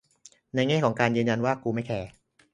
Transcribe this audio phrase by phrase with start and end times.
[0.55, 2.09] ในแง่การยืนยันว่ากูไม่แคร์